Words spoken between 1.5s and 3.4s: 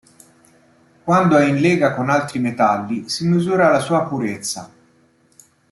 lega con altri metalli, si